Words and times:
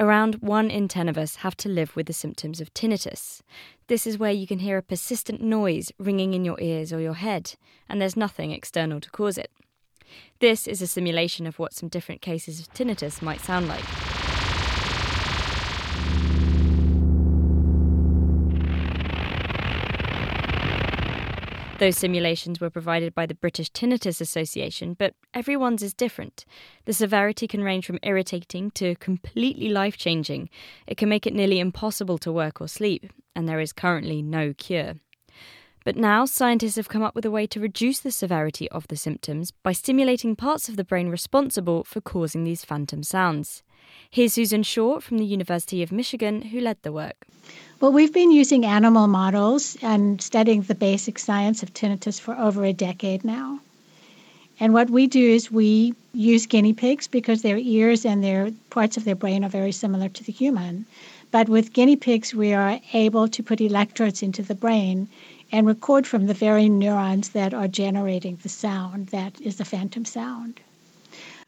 Around 0.00 0.36
1 0.36 0.70
in 0.70 0.86
10 0.86 1.08
of 1.08 1.18
us 1.18 1.36
have 1.36 1.56
to 1.56 1.68
live 1.68 1.96
with 1.96 2.06
the 2.06 2.12
symptoms 2.12 2.60
of 2.60 2.72
tinnitus. 2.72 3.42
This 3.88 4.06
is 4.06 4.16
where 4.16 4.30
you 4.30 4.46
can 4.46 4.60
hear 4.60 4.78
a 4.78 4.82
persistent 4.82 5.40
noise 5.40 5.90
ringing 5.98 6.34
in 6.34 6.44
your 6.44 6.60
ears 6.60 6.92
or 6.92 7.00
your 7.00 7.14
head, 7.14 7.56
and 7.88 8.00
there's 8.00 8.16
nothing 8.16 8.52
external 8.52 9.00
to 9.00 9.10
cause 9.10 9.36
it. 9.36 9.50
This 10.38 10.68
is 10.68 10.80
a 10.80 10.86
simulation 10.86 11.48
of 11.48 11.58
what 11.58 11.74
some 11.74 11.88
different 11.88 12.20
cases 12.20 12.60
of 12.60 12.72
tinnitus 12.72 13.20
might 13.20 13.40
sound 13.40 13.66
like. 13.66 14.07
Those 21.78 21.96
simulations 21.96 22.60
were 22.60 22.70
provided 22.70 23.14
by 23.14 23.26
the 23.26 23.36
British 23.36 23.70
Tinnitus 23.70 24.20
Association, 24.20 24.94
but 24.94 25.14
everyone's 25.32 25.80
is 25.80 25.94
different. 25.94 26.44
The 26.86 26.92
severity 26.92 27.46
can 27.46 27.62
range 27.62 27.86
from 27.86 28.00
irritating 28.02 28.72
to 28.72 28.96
completely 28.96 29.68
life 29.68 29.96
changing. 29.96 30.50
It 30.88 30.96
can 30.96 31.08
make 31.08 31.24
it 31.24 31.34
nearly 31.34 31.60
impossible 31.60 32.18
to 32.18 32.32
work 32.32 32.60
or 32.60 32.66
sleep, 32.66 33.12
and 33.36 33.48
there 33.48 33.60
is 33.60 33.72
currently 33.72 34.22
no 34.22 34.54
cure. 34.54 34.94
But 35.84 35.94
now, 35.94 36.24
scientists 36.24 36.74
have 36.74 36.88
come 36.88 37.04
up 37.04 37.14
with 37.14 37.24
a 37.24 37.30
way 37.30 37.46
to 37.46 37.60
reduce 37.60 38.00
the 38.00 38.10
severity 38.10 38.68
of 38.70 38.88
the 38.88 38.96
symptoms 38.96 39.52
by 39.52 39.70
stimulating 39.70 40.34
parts 40.34 40.68
of 40.68 40.74
the 40.74 40.84
brain 40.84 41.08
responsible 41.08 41.84
for 41.84 42.00
causing 42.00 42.42
these 42.42 42.64
phantom 42.64 43.04
sounds. 43.04 43.62
Here's 44.10 44.32
Susan 44.32 44.62
Shore 44.62 45.00
from 45.00 45.18
the 45.18 45.24
University 45.24 45.82
of 45.82 45.92
Michigan, 45.92 46.42
who 46.42 46.60
led 46.60 46.82
the 46.82 46.92
work. 46.92 47.26
Well, 47.80 47.92
we've 47.92 48.12
been 48.12 48.32
using 48.32 48.64
animal 48.64 49.06
models 49.06 49.76
and 49.82 50.20
studying 50.20 50.62
the 50.62 50.74
basic 50.74 51.18
science 51.18 51.62
of 51.62 51.72
tinnitus 51.72 52.18
for 52.18 52.36
over 52.36 52.64
a 52.64 52.72
decade 52.72 53.24
now. 53.24 53.60
And 54.60 54.74
what 54.74 54.90
we 54.90 55.06
do 55.06 55.24
is 55.24 55.52
we 55.52 55.94
use 56.12 56.46
guinea 56.46 56.72
pigs 56.72 57.06
because 57.06 57.42
their 57.42 57.58
ears 57.58 58.04
and 58.04 58.24
their 58.24 58.50
parts 58.70 58.96
of 58.96 59.04
their 59.04 59.14
brain 59.14 59.44
are 59.44 59.48
very 59.48 59.70
similar 59.70 60.08
to 60.08 60.24
the 60.24 60.32
human. 60.32 60.86
But 61.30 61.48
with 61.48 61.72
guinea 61.72 61.96
pigs, 61.96 62.34
we 62.34 62.52
are 62.52 62.80
able 62.92 63.28
to 63.28 63.42
put 63.42 63.60
electrodes 63.60 64.22
into 64.22 64.42
the 64.42 64.54
brain 64.54 65.08
and 65.52 65.66
record 65.66 66.06
from 66.06 66.26
the 66.26 66.34
very 66.34 66.68
neurons 66.68 67.28
that 67.30 67.54
are 67.54 67.68
generating 67.68 68.38
the 68.42 68.48
sound 68.48 69.08
that 69.08 69.40
is 69.40 69.56
the 69.56 69.64
phantom 69.64 70.04
sound. 70.04 70.60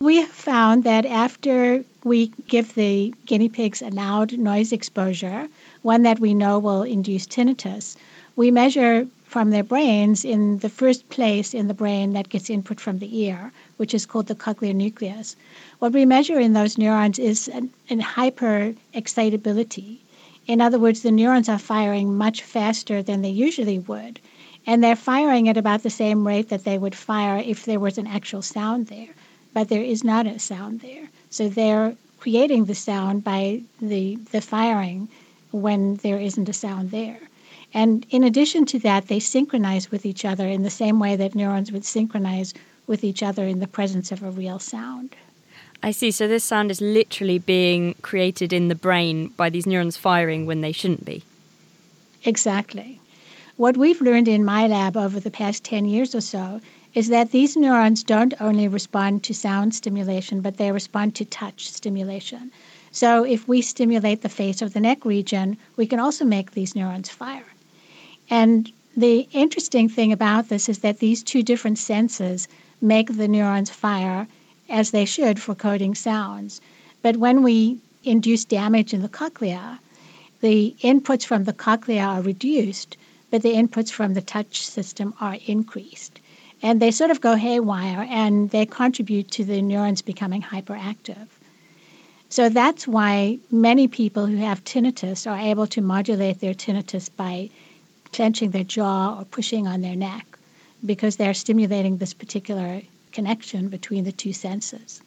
We 0.00 0.16
have 0.16 0.30
found 0.30 0.82
that 0.84 1.04
after 1.04 1.84
we 2.02 2.32
give 2.46 2.74
the 2.74 3.12
guinea 3.26 3.50
pigs 3.50 3.82
a 3.82 3.90
loud 3.90 4.38
noise 4.38 4.72
exposure, 4.72 5.48
one 5.82 6.04
that 6.04 6.20
we 6.20 6.32
know 6.32 6.58
will 6.58 6.84
induce 6.84 7.26
tinnitus, 7.26 7.94
we 8.34 8.50
measure 8.50 9.08
from 9.26 9.50
their 9.50 9.62
brains 9.62 10.24
in 10.24 10.60
the 10.60 10.70
first 10.70 11.06
place 11.10 11.52
in 11.52 11.68
the 11.68 11.74
brain 11.74 12.14
that 12.14 12.30
gets 12.30 12.48
input 12.48 12.80
from 12.80 12.98
the 12.98 13.14
ear, 13.24 13.52
which 13.76 13.92
is 13.92 14.06
called 14.06 14.28
the 14.28 14.34
cochlear 14.34 14.74
nucleus. 14.74 15.36
What 15.80 15.92
we 15.92 16.06
measure 16.06 16.40
in 16.40 16.54
those 16.54 16.78
neurons 16.78 17.18
is 17.18 17.46
an, 17.46 17.68
an 17.90 18.00
hyper 18.00 18.74
excitability. 18.94 20.00
In 20.46 20.62
other 20.62 20.78
words, 20.78 21.02
the 21.02 21.10
neurons 21.10 21.46
are 21.50 21.58
firing 21.58 22.16
much 22.16 22.40
faster 22.40 23.02
than 23.02 23.20
they 23.20 23.28
usually 23.28 23.80
would, 23.80 24.18
and 24.66 24.82
they're 24.82 24.96
firing 24.96 25.46
at 25.46 25.58
about 25.58 25.82
the 25.82 25.90
same 25.90 26.26
rate 26.26 26.48
that 26.48 26.64
they 26.64 26.78
would 26.78 26.94
fire 26.94 27.36
if 27.44 27.66
there 27.66 27.78
was 27.78 27.98
an 27.98 28.06
actual 28.06 28.40
sound 28.40 28.86
there. 28.86 29.08
But 29.58 29.70
there 29.70 29.82
is 29.82 30.04
not 30.04 30.28
a 30.28 30.38
sound 30.38 30.82
there. 30.82 31.08
So 31.30 31.48
they're 31.48 31.96
creating 32.20 32.66
the 32.66 32.76
sound 32.76 33.24
by 33.24 33.62
the, 33.82 34.14
the 34.30 34.40
firing 34.40 35.08
when 35.50 35.96
there 35.96 36.20
isn't 36.20 36.48
a 36.48 36.52
sound 36.52 36.92
there. 36.92 37.18
And 37.74 38.06
in 38.10 38.22
addition 38.22 38.66
to 38.66 38.78
that, 38.78 39.08
they 39.08 39.18
synchronize 39.18 39.90
with 39.90 40.06
each 40.06 40.24
other 40.24 40.46
in 40.46 40.62
the 40.62 40.70
same 40.70 41.00
way 41.00 41.16
that 41.16 41.34
neurons 41.34 41.72
would 41.72 41.84
synchronize 41.84 42.54
with 42.86 43.02
each 43.02 43.20
other 43.20 43.48
in 43.48 43.58
the 43.58 43.66
presence 43.66 44.12
of 44.12 44.22
a 44.22 44.30
real 44.30 44.60
sound. 44.60 45.16
I 45.82 45.90
see. 45.90 46.12
So 46.12 46.28
this 46.28 46.44
sound 46.44 46.70
is 46.70 46.80
literally 46.80 47.40
being 47.40 47.94
created 47.94 48.52
in 48.52 48.68
the 48.68 48.76
brain 48.76 49.30
by 49.36 49.50
these 49.50 49.66
neurons 49.66 49.96
firing 49.96 50.46
when 50.46 50.60
they 50.60 50.70
shouldn't 50.70 51.04
be. 51.04 51.24
Exactly. 52.24 53.00
What 53.58 53.76
we've 53.76 54.00
learned 54.00 54.28
in 54.28 54.44
my 54.44 54.68
lab 54.68 54.96
over 54.96 55.18
the 55.18 55.32
past 55.32 55.64
10 55.64 55.84
years 55.86 56.14
or 56.14 56.20
so 56.20 56.60
is 56.94 57.08
that 57.08 57.32
these 57.32 57.56
neurons 57.56 58.04
don't 58.04 58.40
only 58.40 58.68
respond 58.68 59.24
to 59.24 59.34
sound 59.34 59.74
stimulation, 59.74 60.40
but 60.40 60.58
they 60.58 60.70
respond 60.70 61.16
to 61.16 61.24
touch 61.24 61.68
stimulation. 61.68 62.52
So 62.92 63.24
if 63.24 63.48
we 63.48 63.60
stimulate 63.60 64.22
the 64.22 64.28
face 64.28 64.62
or 64.62 64.68
the 64.68 64.78
neck 64.78 65.04
region, 65.04 65.56
we 65.74 65.86
can 65.86 65.98
also 65.98 66.24
make 66.24 66.52
these 66.52 66.76
neurons 66.76 67.08
fire. 67.08 67.48
And 68.30 68.70
the 68.96 69.26
interesting 69.32 69.88
thing 69.88 70.12
about 70.12 70.50
this 70.50 70.68
is 70.68 70.78
that 70.78 71.00
these 71.00 71.24
two 71.24 71.42
different 71.42 71.78
senses 71.78 72.46
make 72.80 73.16
the 73.16 73.26
neurons 73.26 73.70
fire 73.70 74.28
as 74.68 74.92
they 74.92 75.04
should 75.04 75.42
for 75.42 75.56
coding 75.56 75.96
sounds. 75.96 76.60
But 77.02 77.16
when 77.16 77.42
we 77.42 77.78
induce 78.04 78.44
damage 78.44 78.94
in 78.94 79.02
the 79.02 79.08
cochlea, 79.08 79.80
the 80.42 80.76
inputs 80.80 81.24
from 81.24 81.42
the 81.42 81.52
cochlea 81.52 82.04
are 82.04 82.22
reduced, 82.22 82.96
but 83.30 83.42
the 83.42 83.54
inputs 83.54 83.90
from 83.90 84.14
the 84.14 84.22
touch 84.22 84.66
system 84.66 85.14
are 85.20 85.36
increased. 85.46 86.20
And 86.62 86.80
they 86.80 86.90
sort 86.90 87.10
of 87.10 87.20
go 87.20 87.36
haywire 87.36 88.06
and 88.10 88.50
they 88.50 88.66
contribute 88.66 89.30
to 89.32 89.44
the 89.44 89.62
neurons 89.62 90.02
becoming 90.02 90.42
hyperactive. 90.42 91.28
So 92.30 92.48
that's 92.48 92.86
why 92.86 93.38
many 93.50 93.88
people 93.88 94.26
who 94.26 94.36
have 94.36 94.64
tinnitus 94.64 95.30
are 95.30 95.38
able 95.38 95.66
to 95.68 95.80
modulate 95.80 96.40
their 96.40 96.54
tinnitus 96.54 97.08
by 97.14 97.48
clenching 98.12 98.50
their 98.50 98.64
jaw 98.64 99.18
or 99.18 99.24
pushing 99.24 99.66
on 99.66 99.80
their 99.80 99.96
neck 99.96 100.26
because 100.84 101.16
they're 101.16 101.34
stimulating 101.34 101.98
this 101.98 102.14
particular 102.14 102.82
connection 103.12 103.68
between 103.68 104.04
the 104.04 104.12
two 104.12 104.32
senses. 104.32 105.00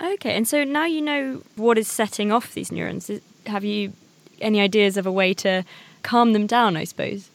Okay, 0.00 0.34
and 0.34 0.46
so 0.46 0.64
now 0.64 0.86
you 0.86 1.02
know 1.02 1.42
what 1.56 1.76
is 1.76 1.88
setting 1.88 2.32
off 2.32 2.54
these 2.54 2.72
neurons. 2.72 3.10
Have 3.46 3.64
you 3.64 3.92
any 4.40 4.60
ideas 4.60 4.96
of 4.96 5.06
a 5.06 5.12
way 5.12 5.34
to 5.34 5.64
calm 6.02 6.32
them 6.32 6.46
down, 6.46 6.76
I 6.76 6.84
suppose? 6.84 7.28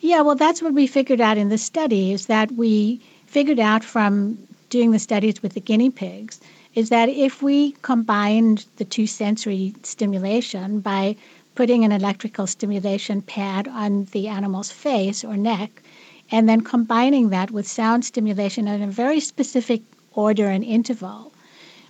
Yeah, 0.00 0.22
well, 0.22 0.36
that's 0.36 0.62
what 0.62 0.74
we 0.74 0.86
figured 0.86 1.20
out 1.20 1.38
in 1.38 1.48
the 1.48 1.58
study 1.58 2.12
is 2.12 2.26
that 2.26 2.52
we 2.52 3.00
figured 3.26 3.60
out 3.60 3.84
from 3.84 4.38
doing 4.70 4.90
the 4.92 4.98
studies 4.98 5.42
with 5.42 5.54
the 5.54 5.60
guinea 5.60 5.90
pigs 5.90 6.40
is 6.74 6.88
that 6.88 7.08
if 7.08 7.42
we 7.42 7.72
combined 7.82 8.64
the 8.76 8.84
two 8.84 9.06
sensory 9.06 9.74
stimulation 9.82 10.80
by 10.80 11.16
putting 11.56 11.84
an 11.84 11.92
electrical 11.92 12.46
stimulation 12.46 13.20
pad 13.22 13.66
on 13.68 14.04
the 14.12 14.28
animal's 14.28 14.70
face 14.70 15.24
or 15.24 15.36
neck, 15.36 15.82
and 16.30 16.48
then 16.48 16.60
combining 16.60 17.30
that 17.30 17.50
with 17.50 17.66
sound 17.66 18.04
stimulation 18.04 18.68
in 18.68 18.82
a 18.82 18.86
very 18.86 19.18
specific 19.18 19.82
order 20.14 20.46
and 20.46 20.62
interval. 20.62 21.32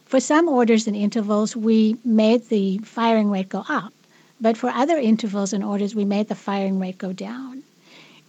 For 0.07 0.19
some 0.19 0.49
orders 0.49 0.87
and 0.87 0.97
intervals, 0.97 1.55
we 1.55 1.97
made 2.05 2.49
the 2.49 2.79
firing 2.79 3.31
rate 3.31 3.51
go 3.51 3.65
up, 3.69 3.93
but 4.41 4.57
for 4.57 4.71
other 4.71 4.97
intervals 4.97 5.53
and 5.53 5.63
orders, 5.63 5.95
we 5.95 6.05
made 6.05 6.29
the 6.29 6.35
firing 6.35 6.81
rate 6.81 6.99
go 6.99 7.13
down. 7.13 7.60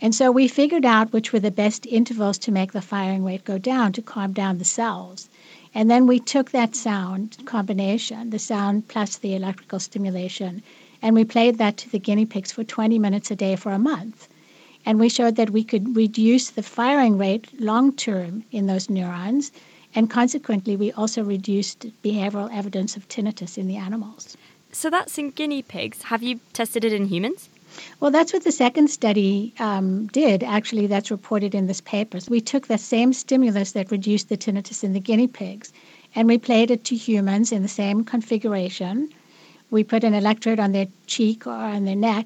And 0.03 0.15
so 0.15 0.31
we 0.31 0.47
figured 0.47 0.83
out 0.83 1.13
which 1.13 1.31
were 1.31 1.39
the 1.39 1.51
best 1.51 1.85
intervals 1.85 2.39
to 2.39 2.51
make 2.51 2.71
the 2.71 2.81
firing 2.81 3.23
rate 3.23 3.45
go 3.45 3.59
down 3.59 3.93
to 3.93 4.01
calm 4.01 4.33
down 4.33 4.57
the 4.57 4.65
cells. 4.65 5.29
And 5.75 5.91
then 5.91 6.07
we 6.07 6.19
took 6.19 6.49
that 6.51 6.75
sound 6.75 7.37
combination, 7.45 8.31
the 8.31 8.39
sound 8.39 8.87
plus 8.87 9.17
the 9.17 9.35
electrical 9.35 9.79
stimulation, 9.79 10.63
and 11.03 11.15
we 11.15 11.23
played 11.23 11.59
that 11.59 11.77
to 11.77 11.89
the 11.89 11.99
guinea 11.99 12.25
pigs 12.25 12.51
for 12.51 12.63
20 12.63 12.97
minutes 12.97 13.29
a 13.29 13.35
day 13.35 13.55
for 13.55 13.71
a 13.71 13.79
month. 13.79 14.27
And 14.85 14.99
we 14.99 15.07
showed 15.07 15.35
that 15.35 15.51
we 15.51 15.63
could 15.63 15.95
reduce 15.95 16.49
the 16.49 16.63
firing 16.63 17.17
rate 17.17 17.47
long 17.61 17.93
term 17.93 18.43
in 18.51 18.65
those 18.65 18.89
neurons, 18.89 19.51
and 19.93 20.09
consequently, 20.09 20.75
we 20.75 20.91
also 20.93 21.23
reduced 21.23 21.85
behavioral 22.01 22.49
evidence 22.51 22.95
of 22.95 23.07
tinnitus 23.07 23.57
in 23.57 23.67
the 23.67 23.75
animals. 23.77 24.37
So 24.71 24.89
that's 24.89 25.17
in 25.17 25.31
guinea 25.31 25.61
pigs. 25.61 26.03
Have 26.03 26.23
you 26.23 26.39
tested 26.53 26.85
it 26.85 26.93
in 26.93 27.07
humans? 27.07 27.49
Well, 27.99 28.11
that's 28.11 28.33
what 28.33 28.43
the 28.43 28.51
second 28.51 28.89
study 28.89 29.53
um, 29.59 30.07
did, 30.07 30.43
actually, 30.43 30.87
that's 30.87 31.11
reported 31.11 31.55
in 31.55 31.67
this 31.67 31.81
paper. 31.81 32.19
So 32.19 32.31
we 32.31 32.41
took 32.41 32.67
the 32.67 32.77
same 32.77 33.13
stimulus 33.13 33.71
that 33.73 33.91
reduced 33.91 34.29
the 34.29 34.37
tinnitus 34.37 34.83
in 34.83 34.93
the 34.93 34.99
guinea 34.99 35.27
pigs 35.27 35.71
and 36.15 36.27
we 36.27 36.37
played 36.37 36.71
it 36.71 36.83
to 36.85 36.95
humans 36.95 37.51
in 37.51 37.61
the 37.61 37.67
same 37.67 38.03
configuration. 38.03 39.09
We 39.69 39.83
put 39.83 40.03
an 40.03 40.13
electrode 40.13 40.59
on 40.59 40.73
their 40.73 40.87
cheek 41.07 41.47
or 41.47 41.53
on 41.53 41.85
their 41.85 41.95
neck, 41.95 42.25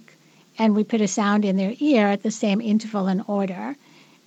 and 0.57 0.75
we 0.75 0.83
put 0.83 1.01
a 1.01 1.07
sound 1.07 1.45
in 1.45 1.57
their 1.57 1.73
ear 1.79 2.07
at 2.07 2.23
the 2.23 2.31
same 2.31 2.61
interval 2.61 3.07
and 3.07 3.23
order 3.27 3.75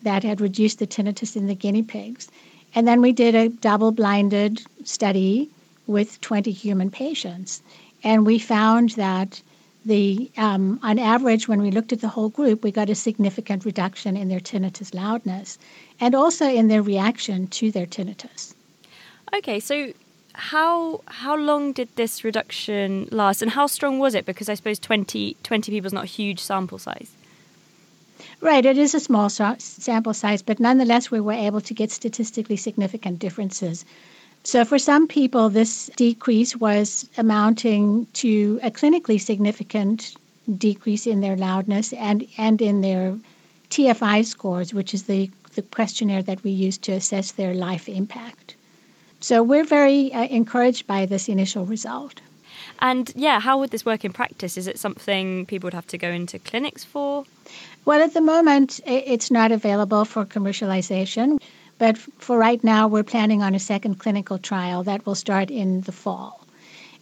that 0.03 0.23
had 0.23 0.41
reduced 0.41 0.79
the 0.79 0.87
tinnitus 0.87 1.37
in 1.37 1.49
the 1.49 1.55
guinea 1.55 1.83
pigs. 1.83 2.29
And 2.75 2.87
then 2.87 3.01
we 3.01 3.13
did 3.13 3.35
a 3.35 3.49
double 3.49 3.91
blinded 3.91 4.63
study 4.85 5.51
with 5.87 6.21
20 6.21 6.53
human 6.53 6.91
patients. 6.91 7.63
And 8.05 8.25
we 8.25 8.39
found 8.39 8.91
that 8.91 9.43
the 9.85 10.31
um, 10.37 10.81
on 10.83 10.99
average, 10.99 11.49
when 11.49 11.63
we 11.63 11.71
looked 11.71 11.93
at 11.93 12.01
the 12.01 12.09
whole 12.09 12.29
group, 12.29 12.63
we 12.63 12.73
got 12.73 12.91
a 12.91 12.95
significant 12.95 13.65
reduction 13.65 14.17
in 14.17 14.29
their 14.29 14.41
tinnitus 14.41 14.95
loudness 14.95 15.59
and 16.01 16.15
also 16.15 16.47
in 16.47 16.69
their 16.69 16.83
reaction 16.83 17.47
to 17.49 17.71
their 17.71 17.87
tinnitus. 17.87 18.55
Okay, 19.35 19.61
so 19.61 19.93
how 20.35 21.01
how 21.07 21.37
long 21.37 21.73
did 21.73 21.89
this 21.97 22.25
reduction 22.25 23.09
last, 23.11 23.43
and 23.43 23.51
how 23.51 23.67
strong 23.67 23.99
was 23.99 24.15
it? 24.15 24.25
Because 24.25 24.49
I 24.49 24.55
suppose 24.55 24.79
20, 24.79 25.37
20 25.43 25.73
people 25.73 25.87
is 25.87 25.93
not 25.93 26.05
a 26.05 26.07
huge 26.07 26.41
sample 26.41 26.79
size. 26.79 27.11
Right, 28.41 28.65
it 28.65 28.79
is 28.79 28.95
a 28.95 29.01
small 29.01 29.29
so- 29.29 29.57
sample 29.59 30.15
size, 30.15 30.43
but 30.43 30.61
nonetheless, 30.61 31.11
we 31.11 31.21
were 31.21 31.33
able 31.33 31.61
to 31.63 31.75
get 31.75 31.91
statistically 31.91 32.57
significant 32.57 33.19
differences. 33.19 33.85
So, 34.49 34.65
for 34.65 34.79
some 34.79 35.07
people, 35.07 35.51
this 35.51 35.91
decrease 35.97 36.57
was 36.57 37.07
amounting 37.19 38.07
to 38.15 38.59
a 38.63 38.71
clinically 38.71 39.21
significant 39.21 40.17
decrease 40.57 41.07
in 41.07 41.21
their 41.21 41.37
loudness 41.37 41.93
and, 41.93 42.27
and 42.39 42.63
in 42.63 42.81
their 42.81 43.15
TFI 43.69 44.25
scores, 44.25 44.73
which 44.73 44.95
is 44.95 45.03
the, 45.03 45.31
the 45.55 45.61
questionnaire 45.61 46.23
that 46.23 46.43
we 46.45 46.51
use 46.51 46.79
to 46.79 46.93
assess 46.93 47.33
their 47.33 47.53
life 47.53 47.91
impact. 47.91 48.55
So, 49.21 49.43
we're 49.43 49.67
very 49.67 50.15
uh, 50.15 50.25
encouraged 50.29 50.87
by 50.87 51.05
this 51.05 51.29
initial 51.29 51.67
result. 51.67 52.23
And 52.79 53.13
yeah, 53.15 53.41
how 53.41 53.59
would 53.59 53.71
this 53.71 53.85
work 53.85 54.03
in 54.03 54.15
practice? 54.15 54.57
Is 54.57 54.67
it 54.67 54.79
something 54.79 55.45
people 55.45 55.67
would 55.67 55.75
have 55.75 55.89
to 55.89 55.99
go 55.99 56.09
into 56.09 56.39
clinics 56.39 56.85
for? 56.85 57.27
Well, 57.85 58.01
at 58.01 58.15
the 58.15 58.23
moment, 58.23 58.81
it's 58.87 59.31
not 59.31 59.53
available 59.53 60.07
for 60.07 60.25
commercialization. 60.25 61.39
But 61.79 61.97
for 61.97 62.37
right 62.37 62.63
now, 62.65 62.89
we're 62.89 63.05
planning 63.05 63.43
on 63.43 63.55
a 63.55 63.61
second 63.61 64.01
clinical 64.01 64.39
trial 64.39 64.83
that 64.83 65.07
will 65.07 65.15
start 65.15 65.51
in 65.51 65.83
the 65.83 65.93
fall. 65.93 66.45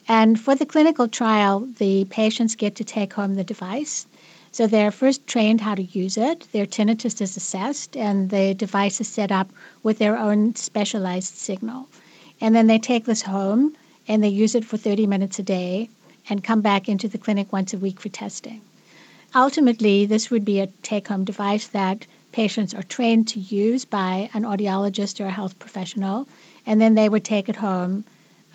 And 0.07 0.39
for 0.39 0.55
the 0.55 0.67
clinical 0.67 1.09
trial, 1.09 1.67
the 1.79 2.05
patients 2.05 2.55
get 2.55 2.77
to 2.77 2.85
take 2.85 3.15
home 3.15 3.35
the 3.35 3.45
device. 3.45 4.07
So 4.53 4.67
they're 4.67 4.91
first 4.91 5.27
trained 5.27 5.61
how 5.61 5.75
to 5.75 5.83
use 5.83 6.17
it, 6.17 6.47
their 6.53 6.67
tinnitus 6.67 7.21
is 7.21 7.37
assessed, 7.37 7.97
and 7.97 8.31
the 8.31 8.55
device 8.55 9.01
is 9.01 9.09
set 9.09 9.33
up 9.33 9.51
with 9.83 9.99
their 9.99 10.17
own 10.17 10.55
specialized 10.55 11.35
signal. 11.35 11.89
And 12.41 12.55
then 12.55 12.67
they 12.67 12.79
take 12.79 13.05
this 13.05 13.23
home 13.23 13.77
and 14.09 14.23
they 14.23 14.29
use 14.29 14.55
it 14.55 14.65
for 14.65 14.77
30 14.77 15.07
minutes 15.07 15.39
a 15.39 15.43
day 15.43 15.91
and 16.29 16.45
come 16.45 16.61
back 16.61 16.89
into 16.89 17.09
the 17.09 17.19
clinic 17.19 17.53
once 17.53 17.75
a 17.75 17.79
week 17.79 18.01
for 18.01 18.09
testing. 18.09 18.61
Ultimately, 19.35 20.07
this 20.07 20.31
would 20.31 20.45
be 20.45 20.61
a 20.61 20.69
take 20.83 21.09
home 21.09 21.25
device 21.25 21.67
that 21.69 22.07
patients 22.37 22.75
are 22.75 22.83
trained 22.83 23.27
to 23.27 23.41
use 23.41 23.87
by 23.87 24.29
an 24.35 24.43
audiologist 24.43 25.19
or 25.23 25.27
a 25.27 25.31
health 25.31 25.59
professional, 25.59 26.29
and 26.67 26.83
then 26.83 26.95
they 26.95 27.09
would 27.09 27.25
take 27.25 27.49
it 27.49 27.57
home 27.57 28.05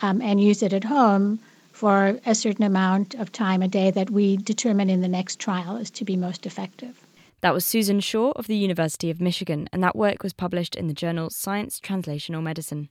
um, 0.03 0.21
and 0.21 0.39
use 0.39 0.61
it 0.61 0.71
at 0.71 0.83
home 0.83 1.39
for 1.71 2.19
a 2.27 2.35
certain 2.35 2.63
amount 2.63 3.15
of 3.15 3.31
time 3.31 3.63
a 3.63 3.67
day 3.67 3.89
that 3.89 4.11
we 4.11 4.37
determine 4.37 4.87
in 4.87 5.01
the 5.01 5.07
next 5.07 5.39
trial 5.39 5.77
is 5.77 5.89
to 5.89 6.05
be 6.05 6.15
most 6.15 6.45
effective. 6.45 7.01
That 7.41 7.55
was 7.55 7.65
Susan 7.65 7.99
Shore 8.01 8.33
of 8.35 8.45
the 8.45 8.55
University 8.55 9.09
of 9.09 9.19
Michigan, 9.19 9.67
and 9.73 9.83
that 9.83 9.95
work 9.95 10.21
was 10.21 10.33
published 10.33 10.75
in 10.75 10.85
the 10.85 10.93
journal 10.93 11.31
Science 11.31 11.79
Translational 11.79 12.43
Medicine. 12.43 12.89